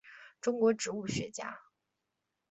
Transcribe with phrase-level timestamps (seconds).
[0.41, 1.59] 中国植物学家。